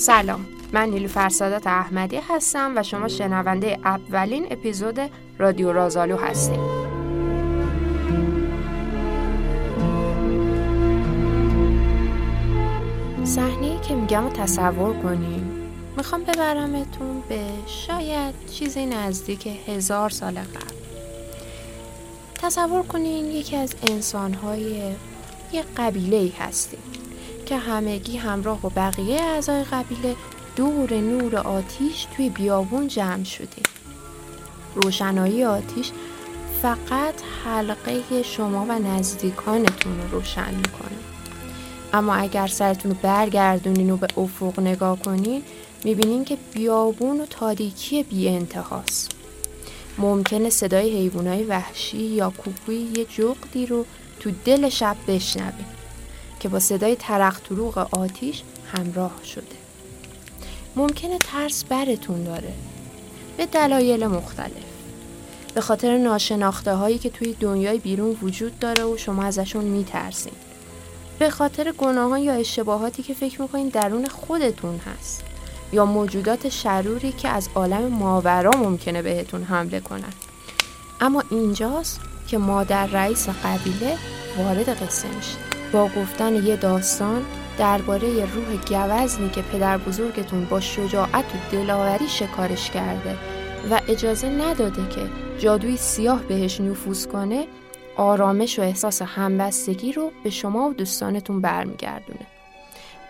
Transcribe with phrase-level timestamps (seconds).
[0.00, 0.46] سلام.
[0.72, 5.00] من نیلو فرسادات احمدی هستم و شما شنونده اولین اپیزود
[5.38, 6.60] رادیو رازالو هستیم.
[13.24, 20.76] صحنه که میگم تصور کنیم می‌خوام ببرمتون به شاید چیزی نزدیک هزار سال قبل.
[22.34, 24.94] تصور کنین یکی از انسانهای
[25.52, 26.99] یه قبیله ای هستیم.
[27.50, 30.16] که همگی همراه با بقیه اعضای قبیله
[30.56, 33.64] دور نور آتیش توی بیابون جمع شدیم.
[34.74, 35.90] روشنایی آتیش
[36.62, 40.98] فقط حلقه شما و نزدیکانتون رو روشن می‌کنه.
[41.92, 45.42] اما اگر سرتون رو برگردونین و به افق نگاه کنین
[45.84, 49.10] می‌بینین که بیابون و تاریکی بی انتهاست.
[49.98, 53.86] ممکنه صدای حیوانای وحشی یا کوکوی یه جغدی رو
[54.20, 55.79] تو دل شب بشنویم
[56.40, 58.42] که با صدای ترق طروق آتیش
[58.76, 59.44] همراه شده.
[60.76, 62.52] ممکنه ترس برتون داره.
[63.36, 64.64] به دلایل مختلف.
[65.54, 70.32] به خاطر ناشناخته هایی که توی دنیای بیرون وجود داره و شما ازشون میترسین.
[71.18, 75.22] به خاطر گناهان یا اشتباهاتی که فکر می‌کنین درون خودتون هست.
[75.72, 80.12] یا موجودات شروری که از عالم ماورا ممکنه بهتون حمله کنن.
[81.00, 83.96] اما اینجاست که مادر رئیس قبیله
[84.38, 85.49] وارد قصه میشه.
[85.72, 87.24] با گفتن یه داستان
[87.58, 93.16] درباره روح گوزنی که پدر بزرگتون با شجاعت و دلاوری شکارش کرده
[93.70, 95.00] و اجازه نداده که
[95.38, 97.46] جادوی سیاه بهش نفوذ کنه
[97.96, 102.26] آرامش و احساس همبستگی رو به شما و دوستانتون برمیگردونه.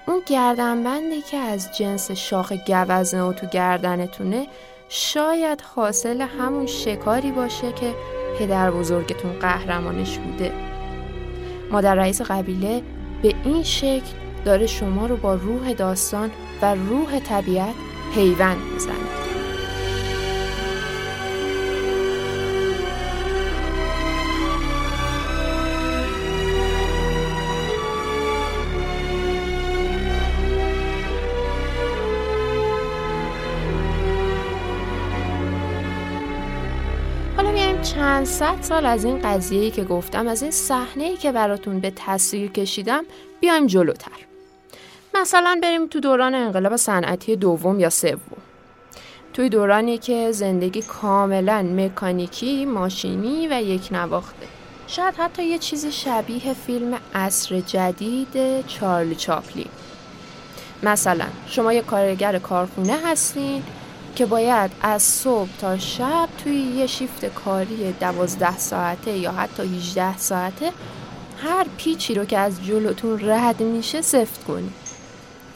[0.06, 4.47] اون گردنبندی که از جنس شاخ گوزنه و تو گردنتونه
[4.88, 7.94] شاید حاصل همون شکاری باشه که
[8.38, 10.69] پدر بزرگتون قهرمانش بوده.
[11.70, 12.82] مادر رئیس قبیله
[13.22, 14.12] به این شکل
[14.44, 16.30] داره شما رو با روح داستان
[16.62, 17.74] و روح طبیعت
[18.14, 19.19] پیوند می‌زنه.
[38.10, 42.50] چند صد سال از این قضیه‌ای که گفتم از این صحنه‌ای که براتون به تصویر
[42.50, 43.04] کشیدم
[43.41, 44.26] بیایم جلوتر.
[45.15, 48.37] مثلا بریم تو دوران انقلاب صنعتی دوم یا سوم.
[49.34, 54.47] توی دورانی که زندگی کاملا مکانیکی، ماشینی و یک نواخته.
[54.87, 59.71] شاید حتی یه چیزی شبیه فیلم عصر جدید چارلی چاپلین.
[60.82, 63.62] مثلا شما یه کارگر کارخونه هستین
[64.20, 70.19] که باید از صبح تا شب توی یه شیفت کاری دوازده ساعته یا حتی 18
[70.19, 70.72] ساعته
[71.36, 74.70] هر پیچی رو که از جلوتون رد میشه سفت کنی.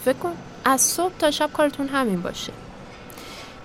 [0.04, 0.32] فکر کن
[0.64, 2.52] از صبح تا شب کارتون همین باشه.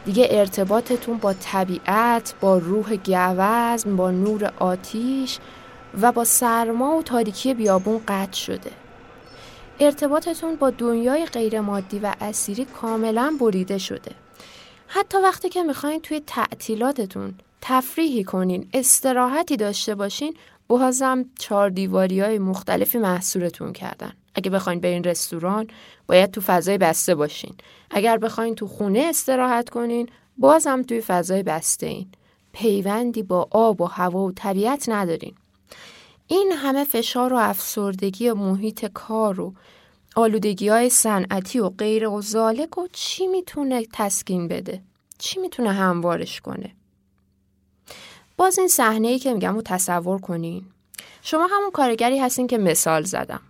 [0.06, 5.40] دیگه ارتباطتون با طبیعت با روح گوزن با نور آتیش
[6.02, 8.72] و با سرما و تاریکی بیابون قطع شده.
[9.80, 14.12] ارتباطتون با دنیای غیرمادی و اسیری کاملا بریده شده.
[14.92, 20.34] حتی وقتی که می‌خواین توی تعطیلاتتون تفریحی کنین استراحتی داشته باشین
[20.68, 24.12] بازم چهار دیواری های مختلفی محصورتون کردن.
[24.36, 25.68] اگه بخواین برین رستوران
[26.08, 27.56] باید تو فضای بسته باشین.
[27.92, 32.08] اگر بخواین تو خونه استراحت کنین بازم توی فضای بسته این
[32.54, 35.34] پیوندی با آب و هوا و طبیعت ندارین.
[36.28, 39.54] این همه فشار و افسردگی و محیط کار و
[40.20, 44.82] آلودگی های صنعتی و غیر و زالک و چی می‌تونه تسکین بده؟
[45.18, 46.72] چی می‌تونه هموارش کنه؟
[48.38, 50.66] باز این صحنه ای که میگم رو تصور کنین
[51.22, 53.42] شما همون کارگری هستین که مثال زدم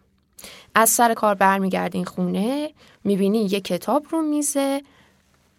[0.76, 4.82] از سر کار برمیگردین خونه می‌بینین یه کتاب رو میزه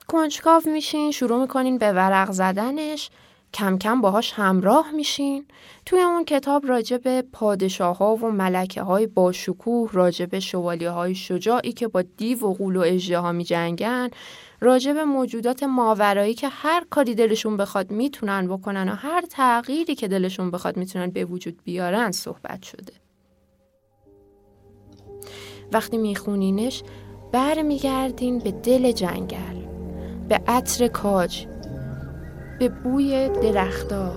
[0.09, 3.11] کنجکاو میشین شروع می‌کنین به ورق زدنش
[3.55, 5.47] کم کم باهاش همراه میشین.
[5.87, 11.15] توی اون کتاب راجع به پادشاه ها و ملکه های باشکوه راجع به شوالیه های
[11.15, 14.09] شجاعی که با دیو و غول و اجده ها می جنگن
[14.61, 20.09] راجع به موجودات ماورایی که هر کاری دلشون بخواد می‌تونن بکنن و هر تغییری که
[20.09, 22.93] دلشون بخواد می‌تونن به وجود بیارن صحبت شده.
[25.73, 26.83] وقتی میخونینش
[27.33, 29.67] برمیگردین به دل جنگل
[30.29, 31.47] به عطر کاج
[32.61, 34.13] به بوی درختا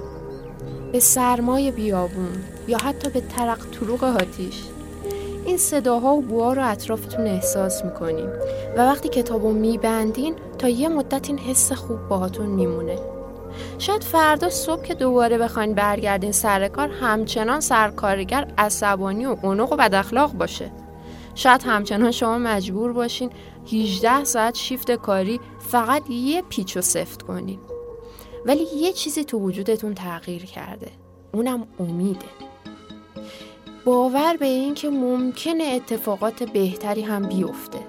[0.92, 4.64] به سرمای بیابون یا حتی به ترق طروق آتیش.
[5.46, 8.30] این صداها و بوها رو اطرافتون احساس می‌کنین
[8.78, 13.00] و وقتی کتابو میبندین تا یه مدت این حس خوب باهاتون میمونه.
[13.80, 19.76] شاید فردا صبح که دوباره بخواین برگردین سر کار همچنان سرکارگر عصبانی و قنق و
[19.76, 20.72] بد اخلاق باشه.
[21.36, 23.30] شاید همچنان شما مجبور باشین
[23.74, 27.60] 18 ساعت شیفت کاری فقط یه پیچ و سفت کنین.
[28.46, 30.92] ولی یه چیزی تو وجودتون تغییر کرده.
[31.34, 32.26] اونم امیده.
[33.86, 37.80] باور به این که ممکنه اتفاقات بهتری هم بیفته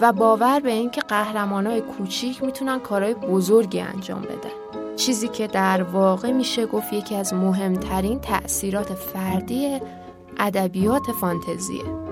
[0.00, 4.84] و باور به این که قهرمانای کوچیک می‌تونن کارهای بزرگی انجام بدن.
[4.96, 9.80] چیزی که در واقع میشه گفت یکی از مهمترین تأثیرات فردی
[10.38, 12.03] ادبیات فانتزیه.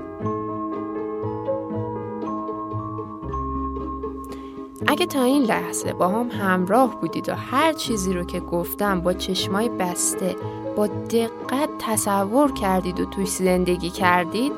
[4.92, 9.12] اگه تا این لحظه با هم همراه بودید و هر چیزی رو که گفتم با
[9.12, 10.36] چشمای بسته
[10.76, 14.52] با دقت تصور کردید و توی زندگی کردید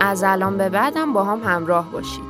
[0.00, 2.24] از الان به بعدم با هم همراه باشید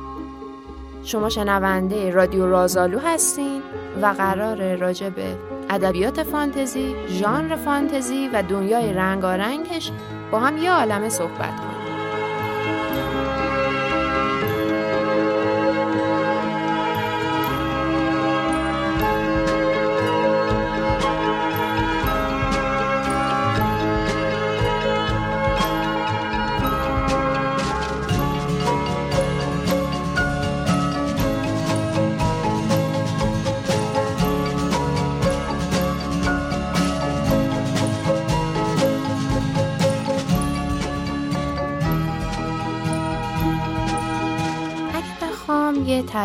[1.03, 3.61] شما شنونده رادیو رازالو هستین
[4.01, 5.37] و قرار راجع به
[5.69, 9.91] ادبیات فانتزی، ژانر فانتزی و دنیای رنگارنگش
[10.31, 11.66] با هم یه عالمه صحبت.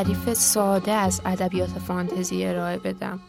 [0.02, 3.20] تعریف ساده از ادبیات فانتزی ارائه بدم.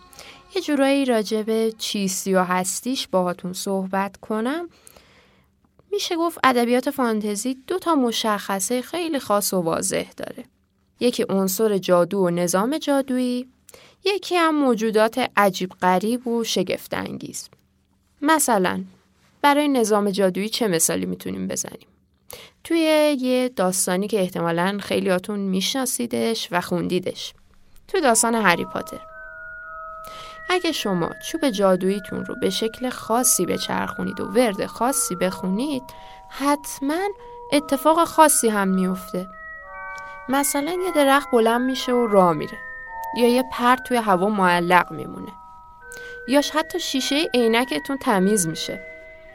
[0.56, 4.70] یه جورایی راجع به چیستی و هستیش باهاتون صحبت کنم.
[5.92, 10.46] میشه گفت ادبیات فانتزی دو تا مشخصه خیلی خاص و واضح داره.
[11.00, 13.48] یکی عنصر جادو و نظام جادویی
[14.06, 17.50] یکی هم موجودات عجیب غریب و شگفت انگیز
[18.22, 18.84] مثلا
[19.42, 21.88] برای نظام جادویی چه مثالی می‌تونیم بزنیم؟
[22.64, 27.34] توی یه داستانی که احتمالا خیلیاتون میشناسیدش و خوندیدش.
[27.88, 29.00] توی داستان هری پاتر.
[30.50, 35.84] اگه شما چوب جادوییتون رو به شکل خاصی بچرخونید و ورد خاصی بخونید
[36.30, 37.08] حتما
[37.52, 39.28] اتفاق خاصی هم میفته
[40.30, 42.58] مثلا یه درخت بلند میشه و راه میره.
[43.18, 45.32] یا یه پر توی هوا معلق میمونه.
[46.28, 48.80] یا حتی شیشه عینکتون تمیز میشه.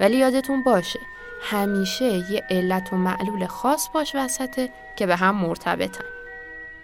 [0.01, 1.01] ولی یادتون باشه
[1.43, 6.05] همیشه یه علت و معلول خاص باش وسطه که به هم مرتبطن.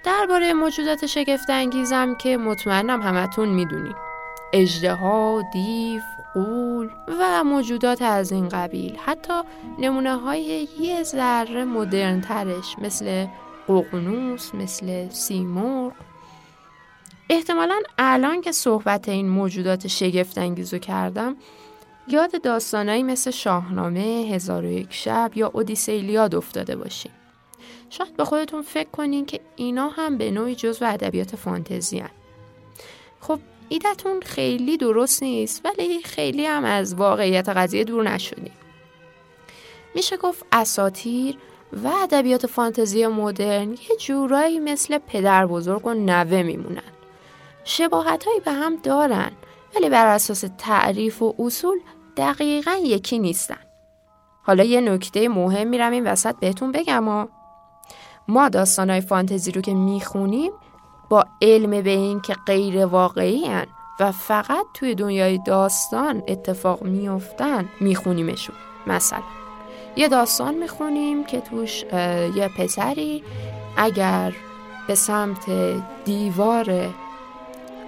[0.05, 3.97] درباره موجودات شگفت انگیزم که مطمئنم همتون می‌دونید
[4.53, 4.99] اجده
[5.53, 6.01] دیو،
[6.35, 6.91] قول
[7.21, 8.97] و موجودات از این قبیل.
[9.07, 9.33] حتی
[9.79, 13.27] نمونه های یه ذره مدرن ترش مثل
[13.69, 15.93] ققنوس مثل سیمرغ.
[17.31, 21.37] احتمالا الان که صحبت این موجودات شگفت انگیزو کردم
[22.09, 27.13] یاد داستانایی مثل شاهنامه، هزار و یک شب یا اودیسیلیاد افتاده باشین.
[27.91, 32.11] شاید به خودتون فکر کنین که اینا هم به نوعی جزو ادبیات فانتزی هن.
[33.21, 38.53] خب ایدتون خیلی درست نیست ولی خیلی هم از واقعیت قضیه دور نشدیم.
[39.95, 41.39] میشه گفت اساتیر
[41.85, 46.83] و ادبیات فانتزی مدرن یه جورایی مثل پدر بزرگ و نوه میمونن.
[47.65, 49.33] شباهت هایی به هم دارن
[49.77, 51.79] ولی بر اساس تعریف و اصول
[52.17, 53.59] دقیقا یکی نیستن.
[54.43, 57.27] حالا یه نکته مهم میرم این وسط بهتون بگم و
[58.29, 60.53] ما داستانهای فانتزی رو که می‌خونیم
[61.09, 63.67] با علم به این که غیر واقعی هن
[64.01, 69.23] و فقط توی دنیای داستان اتفاق میفتن میخونیمشون مثلا
[69.97, 71.83] یه داستان می‌خونیم که توش
[72.37, 73.25] یه پسری
[73.77, 74.33] اگر
[74.87, 75.51] به سمت
[76.05, 76.95] دیوار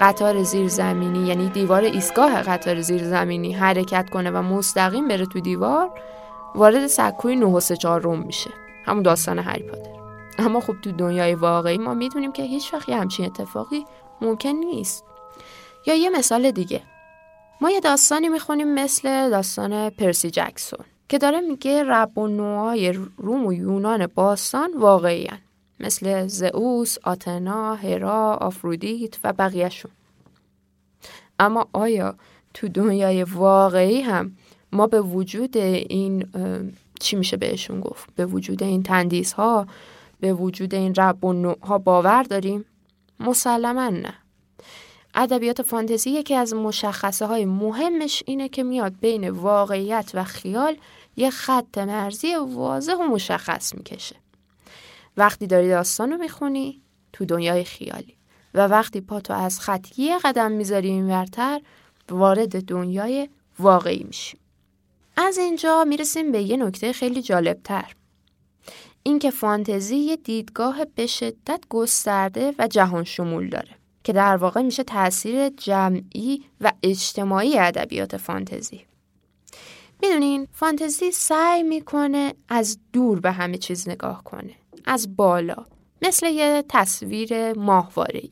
[0.00, 5.90] قطار زیرزمینی یعنی دیوار ایستگاه قطار زیرزمینی حرکت کنه و مستقیم بره تو دیوار
[6.54, 8.50] وارد سکوی 9 و روم میشه.
[8.86, 9.90] همون داستان هری پاتر.
[10.38, 13.84] اما خب تو دنیای واقعی ما می‌دونیم که هیچ وقت همچین اتفاقی
[14.20, 15.04] ممکن نیست.
[15.86, 16.82] یا یه مثال دیگه.
[17.60, 23.46] ما یه داستانی می‌خونیم مثل داستان پرسی جکسون که داره میگه رب و نوعای روم
[23.46, 25.28] و یونان باستان واقعی
[25.80, 29.90] مثل زئوس، آتنا، هرا، آفرودیت و بقیهشون.
[31.38, 32.14] اما آیا
[32.54, 34.36] تو دنیای واقعی هم
[34.72, 36.26] ما به وجود این
[37.00, 39.66] چی میشه بهشون گفت؟ به وجود این تندیس ها
[40.20, 42.64] به وجود این رب و نوع ها باور داریم؟
[43.20, 44.14] مسلما نه.
[45.14, 50.76] ادبیات فانتزی یکی از مشخصه های مهمش اینه که میاد بین واقعیت و خیال
[51.16, 54.16] یه خط مرزی واضح و مشخص می‌کشه.
[55.16, 56.82] وقتی داری داستان رو می‌خونی
[57.12, 58.16] تو دنیای خیالی
[58.54, 61.60] و وقتی پاتو از خط یه قدم می‌ذاری اینورتر
[62.10, 64.38] وارد دنیای واقعی میشی
[65.16, 67.94] از اینجا می‌رسیم به یه نکته خیلی جالبتر.
[69.02, 73.70] اینکه فانتزی یه دیدگاه به شدت گسترده و جهان شمول داره
[74.04, 78.86] که در واقع میشه تاثیر جمعی و اجتماعی ادبیات فانتزی.
[80.02, 84.54] می‌دونین فانتزی سعی می‌کنه از دور به همه چیز نگاه کنه.
[84.86, 85.66] از بالا
[86.02, 88.22] مثل یه تصویر ماهواره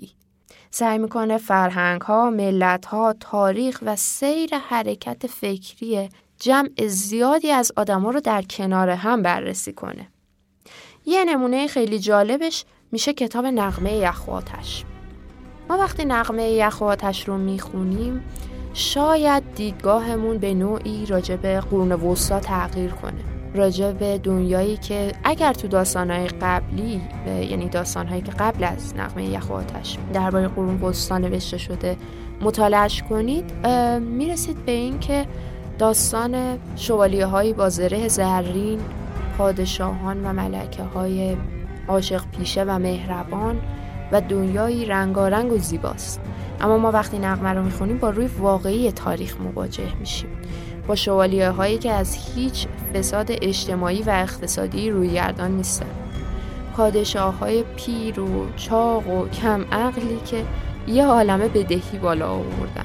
[0.71, 6.09] سعی می‌کنه فرهنگ ها، ملت ها، تاریخ و سیر حرکت فکری
[6.39, 10.09] جمع زیادی از آدما رو در کنار هم بررسی کنه.
[11.07, 14.85] یه نمونه خیلی جالبش میشه کتاب نقمه یخواتش.
[15.69, 18.25] ما وقتی نقمه یخواتش رو می‌خونیم
[18.75, 23.34] شاید دیدگاهمون به نوعی راجع به قرون وسطا تغییر کنه.
[23.55, 29.51] راجع به دنیایی که اگر تو داستانهای قبلی یعنی داستانهایی که قبل از نقمه یخ
[29.51, 31.97] و آتش درباره قرون وسطا نوشته شده
[32.41, 33.67] مطالعش کنید
[34.01, 35.27] می‌رسید به این که
[35.79, 38.81] داستان شوالیه هایی با زره زرین
[39.39, 41.37] پادشاهان و ملکه های
[41.89, 43.61] عاشق پیشه و مهربان
[44.13, 46.21] و دنیایی رنگارنگ و زیباست.
[46.61, 50.29] اما ما وقتی نقمه رو می‌خونیم با روی واقعی تاریخ مواجه میشیم.
[50.87, 55.87] با شوالیه هایی که از هیچ فساد اجتماعی و اقتصادی روی گردان نیستن.
[56.77, 60.45] پادشاه های پیر و چاق و کم عقلی که
[60.89, 62.85] یه عالمه بدهی بالا آوردن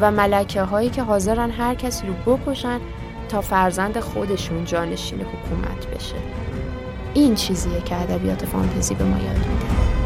[0.00, 2.80] و ملکه هایی که حاضرن هر کسی رو بکشن
[3.28, 6.14] تا فرزند خودشون جانشین حکومت بشه.
[7.14, 10.01] این چیزیه که ادبیات فانتزی به ما یاد میده.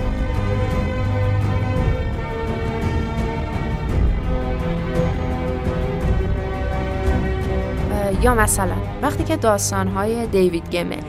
[8.23, 11.02] یا مثلا وقتی که داستانهای دیوید گمل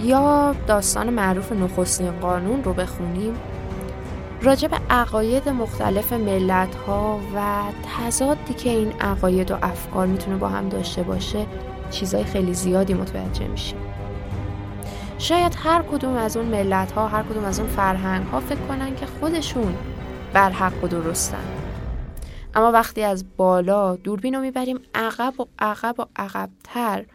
[0.00, 3.34] یا داستان معروف نخستین قانون رو بخونیم
[4.42, 10.48] راجع به عقاید مختلف ملت ها و تضادی که این عقاید و افکار می‌تونه با
[10.48, 11.46] هم داشته باشه
[11.90, 13.78] چیزای خیلی زیادی متوجه میشیم.
[15.18, 18.94] شاید هر کدوم از اون ملت ها هر کدوم از اون فرهنگ ها فکر کنن
[18.94, 19.74] که خودشون
[20.32, 21.59] بر حق و درستن.
[22.54, 27.06] اما وقتی از بالا دوربین رو می‌بریم عقب و عقب و عقبتر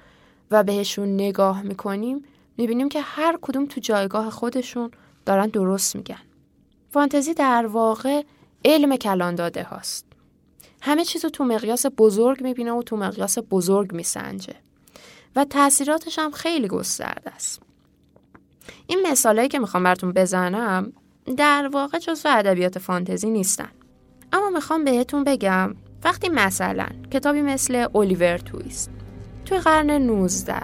[0.52, 2.26] و بهشون نگاه می‌کنیم
[2.58, 4.92] می‌بینیم که هر کدوم تو جایگاه خودشون
[5.26, 6.22] دارن درست میگن.
[6.90, 8.24] فانتزی در واقع
[8.66, 10.06] علم کلان داده هاست.
[10.82, 14.56] همه چیز رو تو مقیاس بزرگ می‌بینه و تو مقیاس بزرگ میسنجه.
[15.36, 17.62] و تاثیراتش هم خیلی گسترده است.
[18.88, 20.94] این مثالهایی که می‌خوام براتون بزنم
[21.38, 23.70] در واقع جزو ادبیات فانتزی نیستن.
[24.34, 28.92] اما می‌خوام بهتون بگم وقتی مثلا کتابی مثل الیور تویست
[29.46, 30.56] توی قرن 19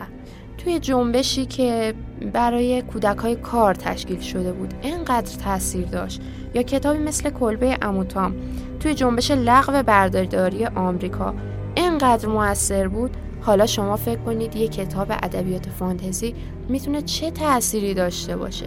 [0.57, 1.93] توی جنبشی که
[2.33, 6.21] برای کودک های کار تشکیل شده بود اینقدر تاثیر داشت
[6.53, 8.35] یا کتابی مثل کلبه اموتام
[8.79, 11.33] توی جنبش لغو بردارداری آمریکا
[11.75, 16.35] اینقدر موثر بود حالا شما فکر کنید یه کتاب ادبیات فانتزی
[16.69, 18.65] می‌تونه چه تأثیری داشته باشه؟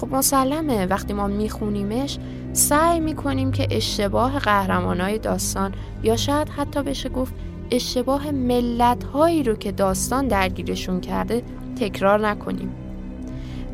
[0.00, 2.18] خب مسلمه وقتی ما میخونیمش
[2.52, 7.34] سعی می‌کنیم که اشتباه قهرمانای داستان یا شاید حتی بشه گفت
[7.70, 11.42] اشتباه ملت هایی رو که داستان درگیرشون کرده
[11.80, 12.74] تکرار نکنیم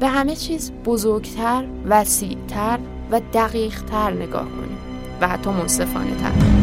[0.01, 2.79] به همه چیز بزرگتر، وسیعتر
[3.11, 4.79] و دقیقتر نگاه کنیم
[5.21, 6.54] و حتی منصفانه تر.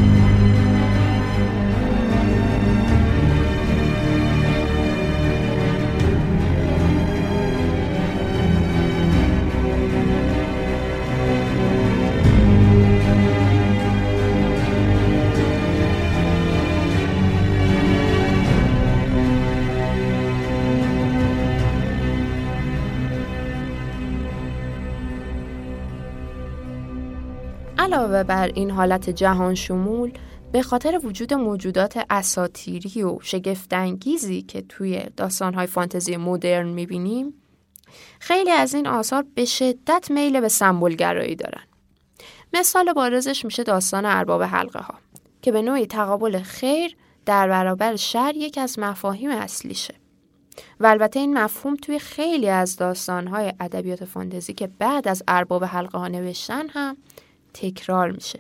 [27.94, 30.14] علاوه بر این حالت جهان شمول
[30.52, 37.34] به خاطر وجود موجودات اساتیری و شگفتانگیزی که توی داستانهای فانتزی مدرن می‌بینیم
[38.20, 41.64] خیلی از این آثار به شدت میل به سمبولگرایی دارن.
[42.54, 44.94] مثال بارزش میشه داستان ارباب حلقه ها
[45.42, 46.96] که به نوعی تقابل خیر
[47.26, 49.94] در برابر شر یک از مفاهیم اصلیشه.
[50.80, 55.98] و البته این مفهوم توی خیلی از داستانهای ادبیات فانتزی که بعد از ارباب حلقه
[55.98, 56.98] ها نوشتن هم
[57.54, 58.40] تکرار میشه.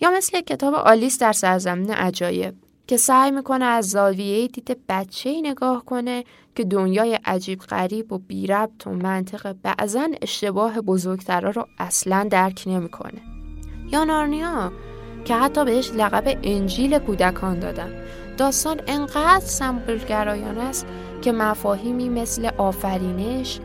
[0.00, 2.54] یا مثل کتاب آلیس در سرزمین عجایب
[2.86, 6.24] که سعی می‌کنه از زاویه دید بچه ای نگاه کنه
[6.54, 12.64] که دنیای عجیب غریب و بی ربط و منطق بعضا اشتباه بزرگترا رو اصلا درک
[12.66, 13.20] نمی‌کنه.
[13.92, 14.72] یا نارنیا
[15.24, 17.92] که حتی بهش لقب انجیل کودکان دادن.
[18.36, 20.86] داستان انقدر سمبولگرایانه است
[21.22, 23.60] که مفاهیمی مثل آفرینش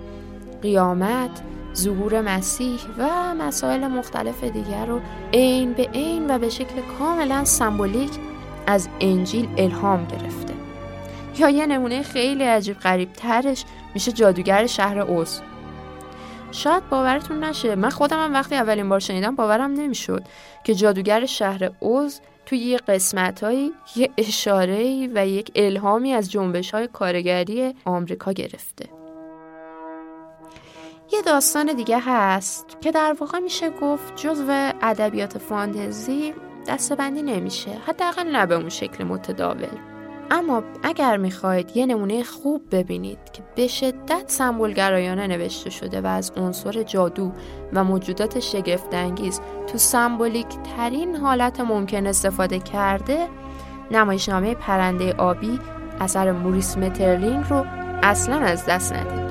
[0.62, 1.42] قیامت
[1.76, 5.02] ظهور مسیح و مسائل مختلف دیگر رو
[5.34, 8.12] عین به عین و به شکل کاملا سمبولیک
[8.68, 10.54] از انجیل الهام گرفته.
[11.38, 15.42] یا یه نمونه خیلی عجیب غریب ترش میشه جادوگر شهر اوز.
[16.52, 20.24] شاید باورتون نشه من خودم هم وقتی اولین بار شنیدم باورم نمی‌شد
[20.64, 23.44] که جادوگر شهر اوز توی یه قسمت
[23.96, 29.03] یه اشاره و یک الهامی از جنبش های کارگری آمریکا گرفته.
[31.14, 36.34] یه داستان دیگه هست که در واقع میشه گفت جزو ادبیات فانتزی
[36.68, 37.72] دستبندی نمیشه.
[37.88, 39.78] حداقل نه به اون شکل متداول.
[40.32, 46.32] اما اگر می‌خواید یه نمونه خوب ببینید که به شدت سمبولگرایانه نوشته شده و از
[46.32, 47.32] عنصر جادو
[47.74, 53.28] و موجودات شگفتانگیز تو سمبولیک ترین حالت ممکن استفاده کرده
[53.92, 55.60] نمایشنامه پرنده آبی
[56.00, 57.66] اثر موریس مترلینگ رو
[58.04, 59.23] اصلا از دست ندید.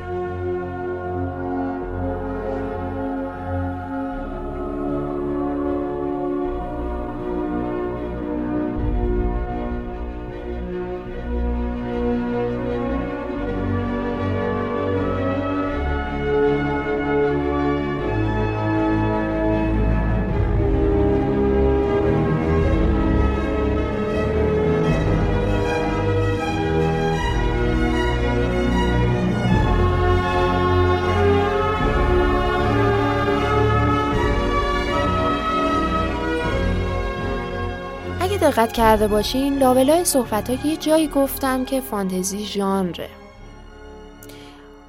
[38.43, 43.09] دقت کرده باشین لابلای صحبت ها یه جایی گفتم که فانتزی ژانره.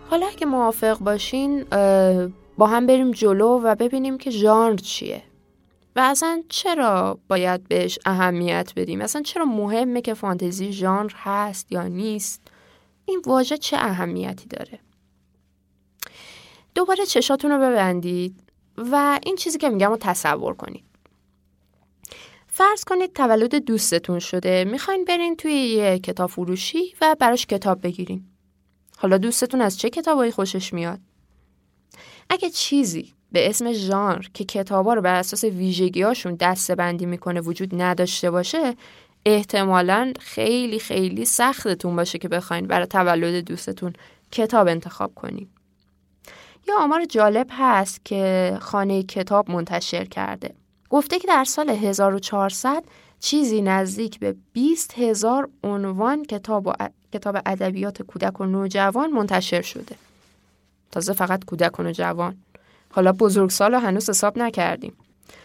[0.09, 1.63] حالا اگه موافق باشین
[2.57, 5.23] با هم بریم جلو و ببینیم که ژانر چیه.
[5.95, 11.83] و اصلا چرا باید بهش اهمیت بدیم؟ اصلا چرا مهمه که فانتزی ژانر هست یا
[11.87, 12.41] نیست؟
[13.05, 14.79] این واژه چه اهمیتی داره؟
[16.75, 18.35] دوباره چشاتون رو ببندید
[18.77, 20.92] و این چیزی که میگم رو تصور کنید.
[22.55, 24.63] فرض کنید تولد دوستتون شده.
[24.63, 28.23] می‌خواین برین توی یه کتاب فروشی و براش کتاب بگیرین.
[28.97, 30.99] حالا دوستتون از چه کتابایی خوشش میاد؟
[32.29, 37.81] اگه چیزی به اسم ژانر که کتابا رو بر اساس ویژگیهاشون دسته بندی می‌کنه وجود
[37.81, 38.75] نداشته باشه
[39.25, 43.93] احتمالا خیلی خیلی سختتون باشه که بخواین برای تولد دوستتون
[44.31, 45.47] کتاب انتخاب کنین.
[46.67, 50.62] یا آمار جالب هست که خانه کتاب منتشر کرده.
[50.93, 52.83] گفته که در سال 1400
[53.19, 56.73] چیزی نزدیک به 20 هزار عنوان کتاب و
[57.13, 59.95] کتاب ادبیات کودک و نوجوان منتشر شده.
[60.91, 62.37] تازه فقط کودک و نوجوان.
[62.91, 64.93] حالا بزرگسال رو هنوز حساب نکردیم.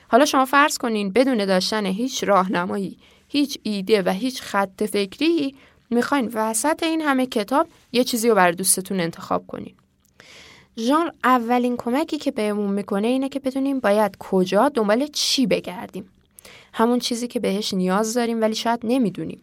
[0.08, 5.54] حالا شما فرض کنین بدون داشتن هیچ راهنمایی، هیچ ایده و هیچ خط فکری
[5.90, 9.74] می‌خواین وسط این همه کتاب یه چیزی رو برای دوستتون انتخاب کنین.
[10.78, 16.10] ژان اولین کمکی که بهمون می‌کنه اینه که بدونیم باید کجا دنبال چی بگردیم.
[16.72, 19.42] همون چیزی که بهش نیاز داریم ولی شاید نمی‌دونیم.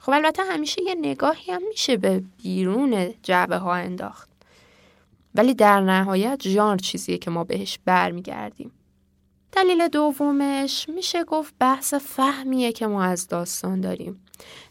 [0.00, 4.30] خب البته همیشه یه نگاهی هم میشه به بیرون جعبه ها انداخت.
[5.34, 8.72] ولی در نهایت ژانر چیزیه که ما بهش برمیگردیم.
[9.52, 14.24] دلیل دومش میشه گفت بحث فهمیه که ما از داستان داریم.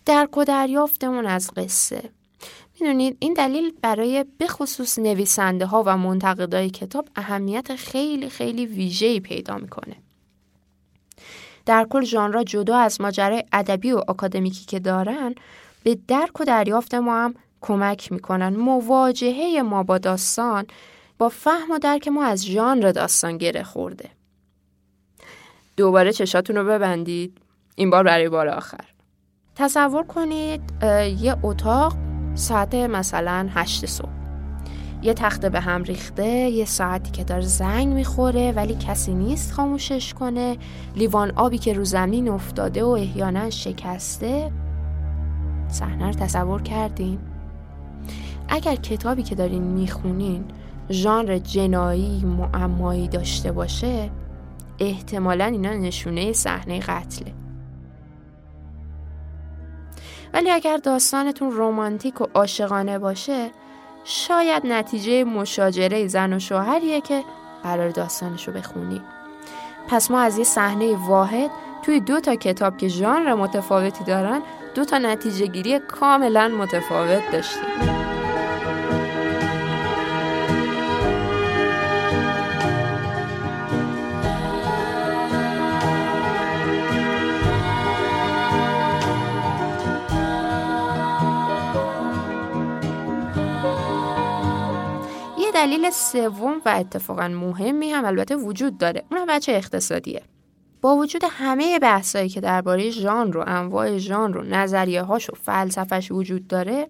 [0.05, 2.09] درک و دریافتمون از قصه.
[2.81, 9.57] می‌دونید این دلیل برای بخصوص نویسنده ها و منتقدای کتاب اهمیت خیلی خیلی ویژه‌ای پیدا
[9.57, 9.95] می‌کنه.
[11.65, 15.35] در کل ژانرها جدا از ماجرای ادبی و آکادمیکی که دارن
[15.83, 18.55] به درک و دریافت ما هم کمک می‌کنن.
[18.55, 20.65] مواجهه ما با داستان
[21.17, 24.09] با فهم و درک ما از ژانر داستان گره خورده.
[25.77, 27.37] دوباره چشاتون رو ببندید.
[27.75, 28.85] این بار برای بار آخر.
[29.55, 30.61] تصور کنید
[31.21, 31.93] یه اتاق
[32.39, 34.09] ساعت مثلا هشت صبح.
[35.01, 40.13] یه تخته به هم ریخته یه ساعتی که داره زنگ می‌خوره ولی کسی نیست خاموشش
[40.13, 40.57] کنه.
[40.95, 44.51] لیوان آبی که رو زمین افتاده و احیانا شکسته.
[45.67, 47.19] صحنه رو تصور کردین؟
[48.49, 50.45] اگر کتابی که دارین می‌خونین
[50.89, 54.09] ژانر جنایی معمایی داشته باشه
[54.79, 57.38] احتمالا اینا نشونه صحنه قتله.
[60.33, 63.49] ولی اگر داستانتون رومانتیک و عاشقانه باشه
[64.03, 67.23] شاید نتیجه مشاجره زن و شوهریه که
[67.63, 69.01] قرار داستانش رو بخونی.
[69.87, 71.51] پس ما از یه صحنه واحد
[71.83, 74.41] توی دو تا کتاب که ژانر متفاوتی دارن
[74.75, 77.98] دو تا نتیجه گیری کاملا متفاوت داشتیم.
[95.59, 99.03] دلیل سوم و اتفاقا مهمی هم البته وجود داره.
[99.11, 100.21] اونم بچه اقتصادیه.
[100.81, 106.11] با وجود همه بحثایی که درباره ژانر و انواع ژانر و نظریه هاش و فلسفش
[106.11, 106.87] وجود داره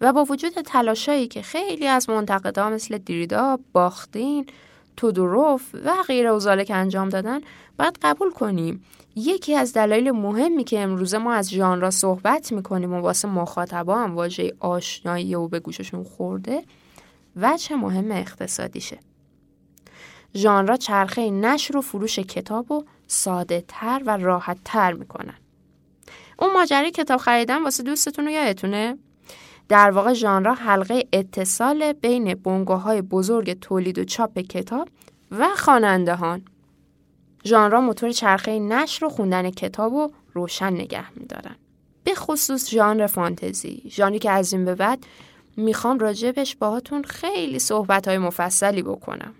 [0.00, 4.46] و با وجود تلاشایی که خیلی از منتقدا مثل دیریدا، باختین،
[4.96, 7.40] تودوروف و غیر اوزالک انجام دادن
[7.78, 8.84] باید قبول کنیم.
[9.16, 14.14] یکی از دلایل مهمی که امروزه ما از ژانرا صحبت می‌کنیم و واسه مخاطبا هم
[14.14, 16.62] واژه آشنایی و به گوششون خورده
[17.36, 18.98] وجه مهم اقتصادیشه
[20.34, 25.34] ژانرا چرخه نشر و فروش کتاب و ساده تر و راحت تر می‌کنن
[26.38, 28.98] اون ماجرای کتاب خریدن واسه دوستتون رو یادتونه؟
[29.68, 34.88] در واقع ژانرا حلقه اتصال بین بنگاهای بزرگ تولید و چاپ کتاب
[35.30, 36.42] و خوانندهان.
[37.44, 41.56] ژانرا موتور چرخه نشر و خوندن کتاب و روشن نگه میدارن.
[42.04, 45.06] به خصوص ژانر فانتزی، ژانری که از این به بعد
[45.56, 49.34] می‌خوام راجبش باهاتون خیلی صحبت های مفصلی بکنم.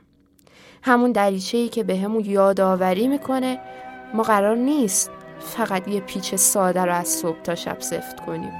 [0.82, 3.58] همون دریچه ای که به یادآوری می‌کنه
[4.14, 8.52] ما قرار نیست فقط یه پیچ ساده رو از صبح تا شب سفت کنیم.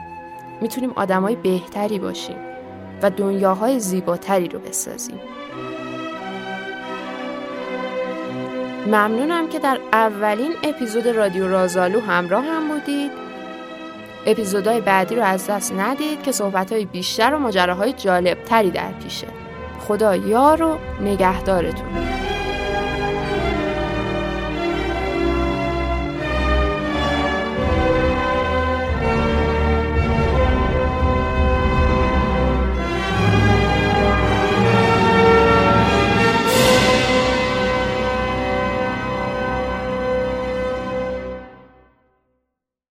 [0.61, 2.37] می‌تونیم آدمای بهتری باشیم
[3.03, 5.21] و دنیاهای زیباتری رو بسازیم.
[8.87, 13.32] ممنونم که در اولین اپیزود رادیو رازالو همراه هم بودید.
[14.27, 19.27] اپیزودهای بعدی رو از دست ندید که صحبتهای بیشتر و ماجراهای جالبتری در پیشه.
[19.81, 22.22] خدا یار و نگهدارتون.